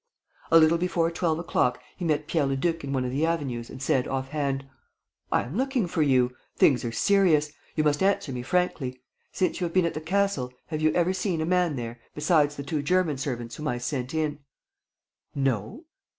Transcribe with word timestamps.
A 0.49 0.57
little 0.57 0.79
before 0.79 1.11
twelve 1.11 1.37
o'clock, 1.37 1.79
he 1.95 2.03
met 2.05 2.25
Pierre 2.25 2.47
Leduc 2.47 2.83
in 2.83 2.91
one 2.91 3.05
of 3.05 3.11
the 3.11 3.23
avenues 3.23 3.69
and 3.69 3.79
said, 3.83 4.07
off 4.07 4.29
hand: 4.29 4.65
"I 5.31 5.43
am 5.43 5.55
looking 5.55 5.85
for 5.85 6.01
you... 6.01 6.35
things 6.55 6.83
are 6.83 6.91
serious.... 6.91 7.51
You 7.75 7.83
must 7.83 8.01
answer 8.01 8.31
me 8.31 8.41
frankly. 8.41 8.99
Since 9.31 9.61
you 9.61 9.65
have 9.65 9.73
been 9.75 9.85
at 9.85 9.93
the 9.93 10.01
castle, 10.01 10.51
have 10.69 10.81
you 10.81 10.91
ever 10.93 11.13
seen 11.13 11.39
a 11.39 11.45
man 11.45 11.75
there, 11.75 11.99
besides 12.15 12.55
the 12.55 12.63
two 12.63 12.81
German 12.81 13.19
servants 13.19 13.57
whom 13.57 13.67
I 13.67 13.77
sent 13.77 14.11
in?" 14.15 14.39
"No." 15.35 15.85